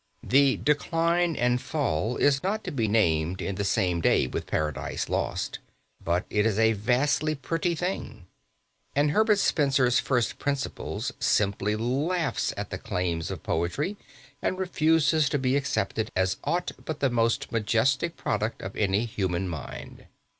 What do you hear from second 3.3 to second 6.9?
in the same day with "Paradise Lost," but it is a